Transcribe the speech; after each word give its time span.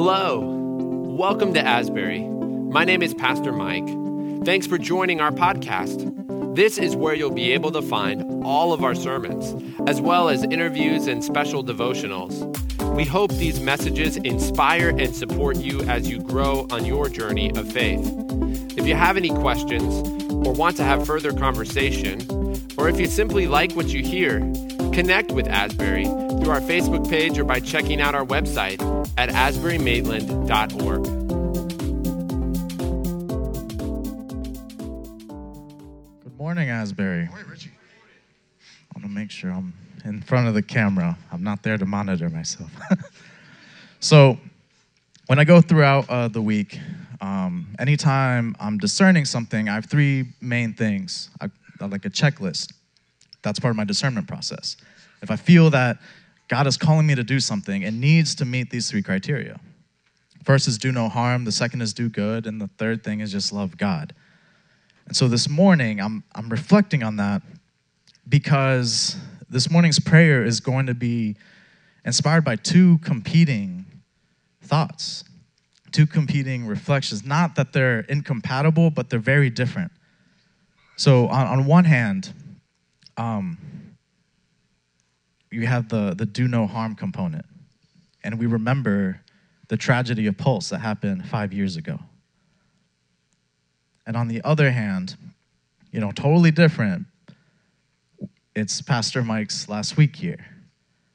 Hello. 0.00 0.38
Welcome 0.38 1.52
to 1.54 1.60
Asbury. 1.60 2.20
My 2.20 2.84
name 2.84 3.02
is 3.02 3.14
Pastor 3.14 3.50
Mike. 3.50 3.88
Thanks 4.44 4.64
for 4.64 4.78
joining 4.78 5.20
our 5.20 5.32
podcast. 5.32 6.54
This 6.54 6.78
is 6.78 6.94
where 6.94 7.14
you'll 7.14 7.32
be 7.32 7.50
able 7.52 7.72
to 7.72 7.82
find 7.82 8.44
all 8.44 8.72
of 8.72 8.84
our 8.84 8.94
sermons, 8.94 9.60
as 9.88 10.00
well 10.00 10.28
as 10.28 10.44
interviews 10.44 11.08
and 11.08 11.24
special 11.24 11.64
devotionals. 11.64 12.46
We 12.94 13.04
hope 13.06 13.32
these 13.32 13.58
messages 13.58 14.18
inspire 14.18 14.90
and 14.90 15.12
support 15.12 15.56
you 15.56 15.80
as 15.88 16.08
you 16.08 16.20
grow 16.20 16.68
on 16.70 16.84
your 16.84 17.08
journey 17.08 17.50
of 17.56 17.68
faith. 17.68 18.08
If 18.78 18.86
you 18.86 18.94
have 18.94 19.16
any 19.16 19.30
questions 19.30 19.92
or 20.46 20.52
want 20.52 20.76
to 20.76 20.84
have 20.84 21.04
further 21.06 21.32
conversation, 21.32 22.20
or 22.76 22.88
if 22.88 23.00
you 23.00 23.08
simply 23.08 23.48
like 23.48 23.72
what 23.72 23.88
you 23.88 24.04
hear, 24.04 24.38
connect 24.92 25.32
with 25.32 25.48
Asbury 25.48 26.04
through 26.04 26.50
our 26.50 26.60
Facebook 26.60 27.08
page 27.08 27.38
or 27.38 27.44
by 27.44 27.60
checking 27.60 28.00
out 28.00 28.14
our 28.14 28.24
website 28.24 28.80
at 29.16 29.28
asburymaitland.org. 29.30 31.04
Good 36.22 36.38
morning, 36.38 36.70
Asbury. 36.70 37.26
Morning, 37.26 37.48
Richie. 37.48 37.70
I 37.70 38.98
want 38.98 39.06
to 39.06 39.12
make 39.12 39.30
sure 39.30 39.50
I'm 39.50 39.74
in 40.04 40.22
front 40.22 40.48
of 40.48 40.54
the 40.54 40.62
camera. 40.62 41.16
I'm 41.32 41.42
not 41.42 41.62
there 41.62 41.76
to 41.76 41.86
monitor 41.86 42.28
myself. 42.30 42.70
so, 44.00 44.38
when 45.26 45.38
I 45.38 45.44
go 45.44 45.60
throughout 45.60 46.08
uh, 46.08 46.28
the 46.28 46.40
week, 46.40 46.80
um, 47.20 47.74
anytime 47.78 48.56
I'm 48.58 48.78
discerning 48.78 49.24
something, 49.24 49.68
I 49.68 49.74
have 49.74 49.86
three 49.86 50.28
main 50.40 50.72
things, 50.72 51.30
I, 51.40 51.50
I 51.80 51.86
like 51.86 52.04
a 52.04 52.10
checklist. 52.10 52.72
That's 53.42 53.60
part 53.60 53.70
of 53.70 53.76
my 53.76 53.84
discernment 53.84 54.26
process. 54.26 54.76
If 55.22 55.30
I 55.30 55.36
feel 55.36 55.70
that 55.70 55.98
God 56.48 56.66
is 56.66 56.76
calling 56.76 57.06
me 57.06 57.14
to 57.14 57.24
do 57.24 57.40
something, 57.40 57.82
it 57.82 57.92
needs 57.92 58.34
to 58.36 58.44
meet 58.44 58.70
these 58.70 58.90
three 58.90 59.02
criteria. 59.02 59.60
First 60.44 60.66
is 60.66 60.78
do 60.78 60.92
no 60.92 61.08
harm, 61.08 61.44
the 61.44 61.52
second 61.52 61.82
is 61.82 61.92
do 61.92 62.08
good, 62.08 62.46
and 62.46 62.60
the 62.60 62.68
third 62.78 63.04
thing 63.04 63.20
is 63.20 63.30
just 63.30 63.52
love 63.52 63.76
God. 63.76 64.14
And 65.06 65.16
so 65.16 65.28
this 65.28 65.48
morning, 65.48 66.00
I'm, 66.00 66.24
I'm 66.34 66.48
reflecting 66.48 67.02
on 67.02 67.16
that 67.16 67.42
because 68.28 69.16
this 69.50 69.70
morning's 69.70 69.98
prayer 69.98 70.44
is 70.44 70.60
going 70.60 70.86
to 70.86 70.94
be 70.94 71.36
inspired 72.04 72.44
by 72.44 72.56
two 72.56 72.98
competing 72.98 73.86
thoughts, 74.62 75.24
two 75.92 76.06
competing 76.06 76.66
reflections. 76.66 77.24
Not 77.24 77.54
that 77.56 77.72
they're 77.72 78.00
incompatible, 78.00 78.90
but 78.90 79.10
they're 79.10 79.18
very 79.18 79.50
different. 79.50 79.92
So, 80.96 81.28
on, 81.28 81.46
on 81.46 81.66
one 81.66 81.84
hand, 81.84 82.32
um, 83.18 83.58
you 85.50 85.66
have 85.66 85.88
the, 85.88 86.14
the 86.16 86.24
do 86.24 86.48
no 86.48 86.66
harm 86.66 86.94
component. 86.94 87.44
And 88.24 88.38
we 88.38 88.46
remember 88.46 89.20
the 89.68 89.76
tragedy 89.76 90.26
of 90.26 90.38
Pulse 90.38 90.70
that 90.70 90.78
happened 90.78 91.26
five 91.26 91.52
years 91.52 91.76
ago. 91.76 91.98
And 94.06 94.16
on 94.16 94.28
the 94.28 94.40
other 94.42 94.70
hand, 94.70 95.16
you 95.92 96.00
know, 96.00 96.12
totally 96.12 96.50
different, 96.50 97.06
it's 98.54 98.80
Pastor 98.80 99.22
Mike's 99.22 99.68
last 99.68 99.96
week 99.96 100.16
here. 100.16 100.46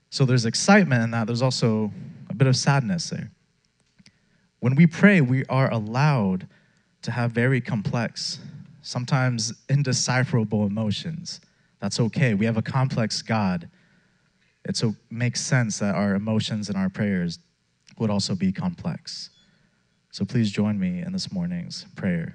So 0.10 0.26
there's 0.26 0.46
excitement 0.46 1.04
in 1.04 1.12
that, 1.12 1.26
there's 1.26 1.42
also 1.42 1.92
a 2.30 2.36
bit 2.36 2.48
of 2.48 2.56
sadness 2.56 3.10
there. 3.10 3.32
When 4.60 4.76
we 4.76 4.88
pray, 4.88 5.22
we 5.22 5.44
are 5.46 5.72
allowed 5.72 6.48
to 7.02 7.12
have 7.12 7.32
very 7.32 7.60
complex, 7.60 8.40
sometimes 8.82 9.54
indecipherable 9.70 10.66
emotions. 10.66 11.42
That's 11.84 12.00
okay. 12.00 12.34
We 12.34 12.48
have 12.48 12.58
a 12.58 12.64
complex 12.64 13.22
God 13.22 13.70
it 14.66 14.78
so 14.78 14.96
makes 15.10 15.42
sense 15.42 15.80
that 15.80 15.96
our 15.96 16.16
emotions 16.16 16.70
and 16.70 16.78
our 16.78 16.90
prayers 16.90 17.40
would 17.98 18.10
also 18.10 18.36
be 18.36 18.52
complex. 18.52 19.30
So 20.12 20.24
please 20.26 20.52
join 20.52 20.80
me 20.80 21.02
in 21.02 21.12
this 21.12 21.32
morning's 21.32 21.86
prayer. 21.96 22.34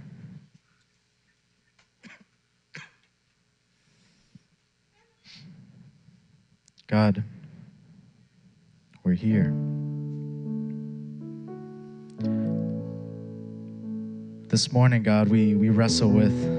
God, 6.87 7.23
we're 9.05 9.13
here. 9.13 9.55
This 14.49 14.73
morning, 14.73 15.03
God, 15.03 15.29
we, 15.29 15.55
we 15.55 15.69
wrestle 15.69 16.11
with 16.11 16.58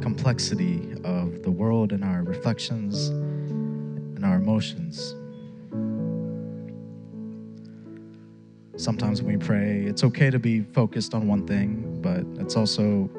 complexity 0.00 0.92
of 1.04 1.42
the 1.42 1.50
world 1.50 1.92
and 1.92 2.04
our 2.04 2.22
reflections 2.22 3.08
and 3.08 4.24
our 4.24 4.36
emotions. 4.36 5.14
Sometimes 8.76 9.22
when 9.22 9.38
we 9.38 9.44
pray, 9.44 9.82
it's 9.82 10.04
okay 10.04 10.30
to 10.30 10.38
be 10.38 10.62
focused 10.62 11.12
on 11.14 11.26
one 11.26 11.46
thing, 11.46 11.98
but 12.00 12.24
it's 12.40 12.56
also 12.56 13.10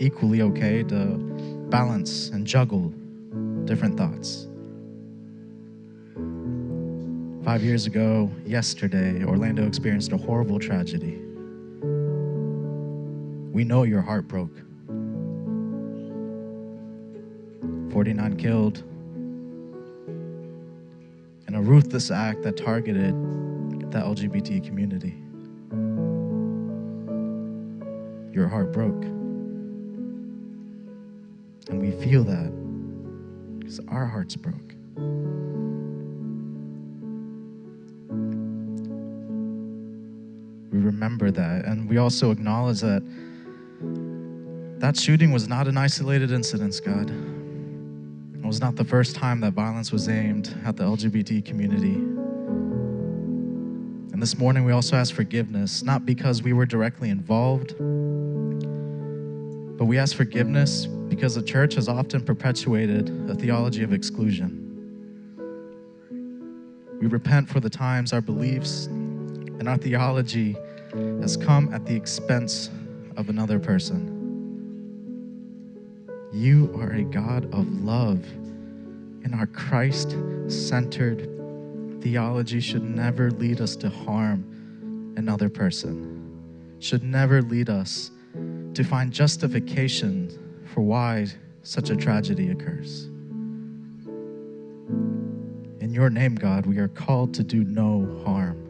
equally 0.00 0.42
okay 0.42 0.82
to 0.82 1.16
balance 1.70 2.30
and 2.30 2.46
juggle 2.46 2.92
different 3.64 3.96
thoughts. 3.96 4.48
Five 7.44 7.62
years 7.62 7.86
ago, 7.86 8.30
yesterday, 8.44 9.22
Orlando 9.22 9.66
experienced 9.66 10.12
a 10.12 10.16
horrible 10.16 10.58
tragedy. 10.58 11.20
We 13.52 13.64
know 13.64 13.82
your 13.84 14.00
heart 14.00 14.26
broke. 14.26 14.56
49 17.94 18.36
killed 18.38 18.78
in 21.46 21.54
a 21.54 21.62
ruthless 21.62 22.10
act 22.10 22.42
that 22.42 22.56
targeted 22.56 23.14
the 23.92 23.98
LGBT 23.98 24.66
community. 24.66 25.14
Your 28.34 28.48
heart 28.48 28.72
broke. 28.72 29.04
And 31.70 31.80
we 31.80 31.92
feel 32.04 32.24
that 32.24 32.50
because 33.60 33.78
our 33.86 34.06
hearts 34.06 34.34
broke. 34.34 34.74
We 40.72 40.80
remember 40.80 41.30
that. 41.30 41.64
And 41.66 41.88
we 41.88 41.98
also 41.98 42.32
acknowledge 42.32 42.80
that 42.80 43.04
that 44.80 44.96
shooting 44.96 45.30
was 45.30 45.46
not 45.46 45.68
an 45.68 45.76
isolated 45.76 46.32
incident, 46.32 46.80
God. 46.84 47.33
Was 48.54 48.60
not 48.60 48.76
the 48.76 48.84
first 48.84 49.16
time 49.16 49.40
that 49.40 49.52
violence 49.52 49.90
was 49.90 50.08
aimed 50.08 50.56
at 50.64 50.76
the 50.76 50.84
LGBT 50.84 51.44
community. 51.44 51.94
And 54.12 54.22
this 54.22 54.38
morning 54.38 54.64
we 54.64 54.70
also 54.70 54.94
ask 54.94 55.12
forgiveness, 55.12 55.82
not 55.82 56.06
because 56.06 56.40
we 56.40 56.52
were 56.52 56.64
directly 56.64 57.10
involved, 57.10 57.74
but 59.76 59.86
we 59.86 59.98
ask 59.98 60.14
forgiveness 60.14 60.86
because 60.86 61.34
the 61.34 61.42
church 61.42 61.74
has 61.74 61.88
often 61.88 62.24
perpetuated 62.24 63.28
a 63.28 63.34
theology 63.34 63.82
of 63.82 63.92
exclusion. 63.92 64.60
We 67.00 67.08
repent 67.08 67.48
for 67.48 67.58
the 67.58 67.70
times 67.70 68.12
our 68.12 68.20
beliefs 68.20 68.86
and 68.86 69.68
our 69.68 69.78
theology 69.78 70.56
has 71.20 71.36
come 71.36 71.74
at 71.74 71.86
the 71.86 71.96
expense 71.96 72.70
of 73.16 73.30
another 73.30 73.58
person. 73.58 74.13
You 76.34 76.74
are 76.80 76.90
a 76.90 77.04
God 77.04 77.44
of 77.54 77.84
love, 77.84 78.24
and 79.22 79.36
our 79.36 79.46
Christ 79.46 80.16
centered 80.48 81.30
theology 82.02 82.58
should 82.58 82.82
never 82.82 83.30
lead 83.30 83.60
us 83.60 83.76
to 83.76 83.88
harm 83.88 85.14
another 85.16 85.48
person, 85.48 86.76
should 86.80 87.04
never 87.04 87.40
lead 87.40 87.70
us 87.70 88.10
to 88.74 88.82
find 88.82 89.12
justification 89.12 90.60
for 90.74 90.80
why 90.80 91.28
such 91.62 91.90
a 91.90 91.96
tragedy 91.96 92.50
occurs. 92.50 93.04
In 95.78 95.92
your 95.92 96.10
name, 96.10 96.34
God, 96.34 96.66
we 96.66 96.78
are 96.78 96.88
called 96.88 97.32
to 97.34 97.44
do 97.44 97.62
no 97.62 98.22
harm. 98.26 98.63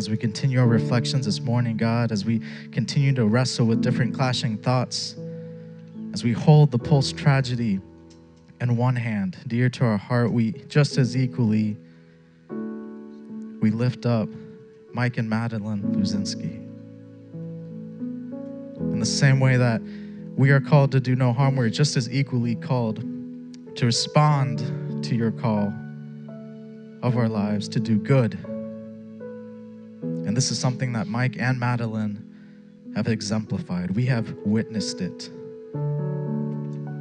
As 0.00 0.08
we 0.08 0.16
continue 0.16 0.58
our 0.58 0.66
reflections 0.66 1.26
this 1.26 1.40
morning, 1.40 1.76
God, 1.76 2.10
as 2.10 2.24
we 2.24 2.40
continue 2.72 3.12
to 3.12 3.26
wrestle 3.26 3.66
with 3.66 3.82
different 3.82 4.14
clashing 4.14 4.56
thoughts, 4.56 5.14
as 6.14 6.24
we 6.24 6.32
hold 6.32 6.70
the 6.70 6.78
Pulse 6.78 7.12
tragedy 7.12 7.80
in 8.62 8.76
one 8.78 8.96
hand, 8.96 9.36
dear 9.46 9.68
to 9.68 9.84
our 9.84 9.98
heart, 9.98 10.32
we 10.32 10.52
just 10.68 10.96
as 10.96 11.14
equally 11.14 11.76
we 13.60 13.70
lift 13.70 14.06
up 14.06 14.30
Mike 14.94 15.18
and 15.18 15.28
Madeline 15.28 15.82
Luzinski. 15.82 16.66
In 18.80 19.00
the 19.00 19.04
same 19.04 19.38
way 19.38 19.58
that 19.58 19.82
we 20.34 20.50
are 20.50 20.60
called 20.60 20.92
to 20.92 21.00
do 21.00 21.14
no 21.14 21.30
harm, 21.30 21.56
we're 21.56 21.68
just 21.68 21.94
as 21.98 22.08
equally 22.10 22.54
called 22.54 23.04
to 23.76 23.84
respond 23.84 25.04
to 25.04 25.14
your 25.14 25.30
call 25.30 25.70
of 27.02 27.18
our 27.18 27.28
lives 27.28 27.68
to 27.68 27.78
do 27.78 27.98
good 27.98 28.38
and 30.30 30.36
this 30.36 30.52
is 30.52 30.60
something 30.60 30.92
that 30.92 31.08
Mike 31.08 31.38
and 31.40 31.58
Madeline 31.58 32.24
have 32.94 33.08
exemplified. 33.08 33.90
We 33.90 34.06
have 34.06 34.32
witnessed 34.44 35.00
it. 35.00 35.28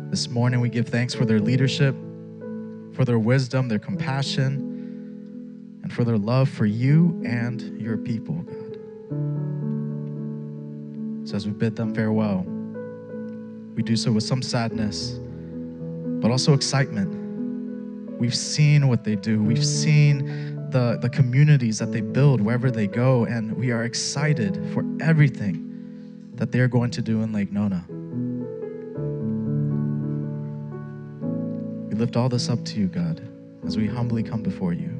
This 0.09 0.27
morning, 0.27 0.61
we 0.61 0.69
give 0.69 0.87
thanks 0.87 1.13
for 1.13 1.25
their 1.25 1.39
leadership, 1.39 1.93
for 2.95 3.05
their 3.05 3.19
wisdom, 3.19 3.67
their 3.67 3.77
compassion, 3.77 4.55
and 5.83 5.93
for 5.93 6.03
their 6.03 6.17
love 6.17 6.49
for 6.49 6.65
you 6.65 7.21
and 7.23 7.79
your 7.79 7.97
people, 7.97 8.33
God. 8.33 8.79
So 11.29 11.35
as 11.35 11.45
we 11.45 11.53
bid 11.53 11.75
them 11.75 11.93
farewell, 11.93 12.43
we 13.75 13.83
do 13.83 13.95
so 13.95 14.11
with 14.11 14.23
some 14.23 14.41
sadness, 14.41 15.19
but 16.19 16.31
also 16.31 16.55
excitement. 16.55 17.15
We've 18.19 18.33
seen 18.33 18.87
what 18.87 19.03
they 19.03 19.15
do, 19.15 19.43
we've 19.43 19.63
seen 19.63 20.48
the, 20.71 20.97
the 21.01 21.09
communities 21.09 21.79
that 21.79 21.91
they 21.91 22.01
build 22.01 22.41
wherever 22.41 22.71
they 22.71 22.87
go, 22.87 23.25
and 23.25 23.55
we 23.55 23.71
are 23.71 23.83
excited 23.83 24.55
for 24.73 24.85
everything 25.01 25.65
that 26.35 26.51
they're 26.51 26.67
going 26.67 26.91
to 26.91 27.01
do 27.01 27.21
in 27.21 27.33
Lake 27.33 27.51
Nona. 27.51 27.85
We 31.89 31.95
lift 31.95 32.15
all 32.15 32.29
this 32.29 32.49
up 32.49 32.63
to 32.65 32.79
you, 32.79 32.87
God, 32.87 33.21
as 33.65 33.77
we 33.77 33.87
humbly 33.87 34.23
come 34.23 34.41
before 34.41 34.73
you. 34.73 34.95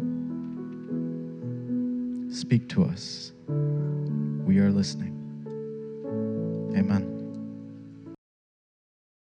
Speak 2.32 2.68
to 2.70 2.84
us. 2.84 3.32
We 3.48 4.60
are 4.60 4.72
listening. 4.72 5.16
Amen. 6.76 7.19